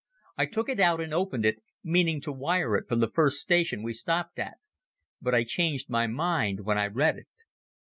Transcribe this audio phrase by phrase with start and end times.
[0.35, 3.83] I took it out and opened it, meaning to wire it from the first station
[3.83, 4.55] we stopped at.
[5.21, 7.27] But I changed my mind when I read it.